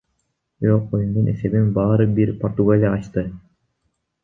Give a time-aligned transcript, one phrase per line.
[0.63, 3.29] Бирок оюндун эсебин баары бир Португалия ачты.